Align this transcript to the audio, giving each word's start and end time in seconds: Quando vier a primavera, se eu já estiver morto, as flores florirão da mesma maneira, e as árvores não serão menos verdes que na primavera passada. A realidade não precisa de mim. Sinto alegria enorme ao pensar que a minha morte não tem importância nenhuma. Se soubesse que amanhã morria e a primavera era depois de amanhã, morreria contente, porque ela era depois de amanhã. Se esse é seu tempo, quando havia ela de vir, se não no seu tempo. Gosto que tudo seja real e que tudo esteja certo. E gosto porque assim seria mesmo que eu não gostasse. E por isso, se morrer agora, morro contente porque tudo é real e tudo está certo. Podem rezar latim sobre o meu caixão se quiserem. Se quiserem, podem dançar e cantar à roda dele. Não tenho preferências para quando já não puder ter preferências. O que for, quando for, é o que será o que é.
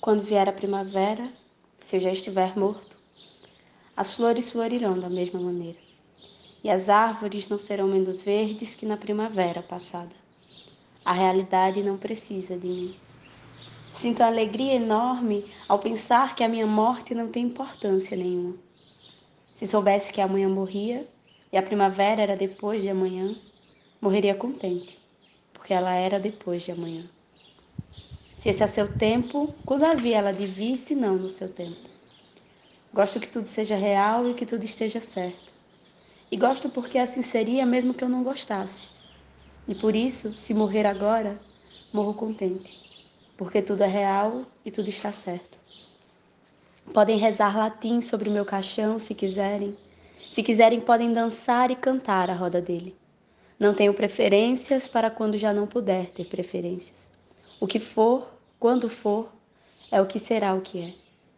Quando 0.00 0.22
vier 0.22 0.48
a 0.48 0.52
primavera, 0.52 1.28
se 1.80 1.96
eu 1.96 2.00
já 2.00 2.12
estiver 2.12 2.56
morto, 2.56 2.96
as 3.96 4.14
flores 4.14 4.48
florirão 4.48 4.96
da 4.96 5.10
mesma 5.10 5.40
maneira, 5.40 5.78
e 6.62 6.70
as 6.70 6.88
árvores 6.88 7.48
não 7.48 7.58
serão 7.58 7.88
menos 7.88 8.22
verdes 8.22 8.76
que 8.76 8.86
na 8.86 8.96
primavera 8.96 9.60
passada. 9.60 10.14
A 11.04 11.12
realidade 11.12 11.82
não 11.82 11.98
precisa 11.98 12.56
de 12.56 12.68
mim. 12.68 12.96
Sinto 13.92 14.22
alegria 14.22 14.74
enorme 14.74 15.44
ao 15.68 15.80
pensar 15.80 16.36
que 16.36 16.44
a 16.44 16.48
minha 16.48 16.66
morte 16.66 17.12
não 17.12 17.28
tem 17.28 17.46
importância 17.46 18.16
nenhuma. 18.16 18.54
Se 19.52 19.66
soubesse 19.66 20.12
que 20.12 20.20
amanhã 20.20 20.48
morria 20.48 21.08
e 21.52 21.58
a 21.58 21.62
primavera 21.62 22.22
era 22.22 22.36
depois 22.36 22.82
de 22.82 22.88
amanhã, 22.88 23.34
morreria 24.00 24.36
contente, 24.36 24.96
porque 25.52 25.74
ela 25.74 25.92
era 25.92 26.20
depois 26.20 26.62
de 26.62 26.70
amanhã. 26.70 27.10
Se 28.38 28.48
esse 28.48 28.62
é 28.62 28.66
seu 28.66 28.88
tempo, 28.88 29.54
quando 29.66 29.84
havia 29.84 30.16
ela 30.16 30.32
de 30.32 30.46
vir, 30.46 30.76
se 30.76 30.94
não 30.94 31.16
no 31.16 31.28
seu 31.28 31.48
tempo. 31.48 31.90
Gosto 32.94 33.20
que 33.20 33.28
tudo 33.28 33.44
seja 33.44 33.76
real 33.76 34.30
e 34.30 34.32
que 34.32 34.46
tudo 34.46 34.64
esteja 34.64 35.00
certo. 35.00 35.52
E 36.30 36.36
gosto 36.36 36.70
porque 36.70 36.98
assim 36.98 37.20
seria 37.20 37.66
mesmo 37.66 37.92
que 37.92 38.02
eu 38.02 38.08
não 38.08 38.22
gostasse. 38.22 38.86
E 39.66 39.74
por 39.74 39.94
isso, 39.94 40.34
se 40.34 40.54
morrer 40.54 40.86
agora, 40.86 41.38
morro 41.92 42.14
contente 42.14 42.88
porque 43.38 43.62
tudo 43.62 43.84
é 43.84 43.86
real 43.86 44.44
e 44.64 44.70
tudo 44.70 44.88
está 44.88 45.12
certo. 45.12 45.60
Podem 46.92 47.16
rezar 47.16 47.56
latim 47.56 48.00
sobre 48.00 48.28
o 48.28 48.32
meu 48.32 48.44
caixão 48.44 48.98
se 48.98 49.14
quiserem. 49.14 49.78
Se 50.28 50.42
quiserem, 50.42 50.80
podem 50.80 51.12
dançar 51.12 51.70
e 51.70 51.76
cantar 51.76 52.28
à 52.28 52.34
roda 52.34 52.60
dele. 52.60 52.96
Não 53.58 53.72
tenho 53.74 53.94
preferências 53.94 54.88
para 54.88 55.08
quando 55.08 55.36
já 55.36 55.52
não 55.52 55.68
puder 55.68 56.08
ter 56.08 56.24
preferências. 56.24 57.08
O 57.60 57.66
que 57.66 57.80
for, 57.80 58.28
quando 58.58 58.88
for, 58.88 59.28
é 59.90 60.00
o 60.00 60.06
que 60.06 60.18
será 60.18 60.54
o 60.54 60.60
que 60.60 60.80
é. 60.80 61.07